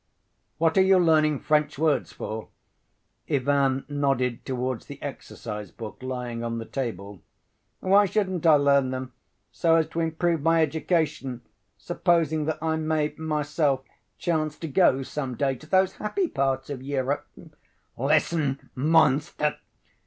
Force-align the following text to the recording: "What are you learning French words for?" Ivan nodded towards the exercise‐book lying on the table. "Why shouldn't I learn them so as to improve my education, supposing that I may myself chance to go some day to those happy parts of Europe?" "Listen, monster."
"What 0.57 0.79
are 0.79 0.81
you 0.81 0.97
learning 0.97 1.41
French 1.41 1.77
words 1.77 2.11
for?" 2.11 2.47
Ivan 3.29 3.85
nodded 3.87 4.43
towards 4.47 4.87
the 4.87 4.97
exercise‐book 4.99 6.01
lying 6.01 6.43
on 6.43 6.57
the 6.57 6.65
table. 6.65 7.21
"Why 7.81 8.05
shouldn't 8.07 8.47
I 8.47 8.55
learn 8.55 8.89
them 8.89 9.13
so 9.51 9.75
as 9.75 9.87
to 9.89 9.99
improve 9.99 10.41
my 10.41 10.63
education, 10.63 11.41
supposing 11.77 12.45
that 12.45 12.57
I 12.63 12.77
may 12.77 13.13
myself 13.15 13.81
chance 14.17 14.57
to 14.57 14.67
go 14.67 15.03
some 15.03 15.35
day 15.35 15.53
to 15.53 15.67
those 15.67 15.97
happy 15.97 16.27
parts 16.27 16.71
of 16.71 16.81
Europe?" 16.81 17.27
"Listen, 17.95 18.71
monster." 18.73 19.59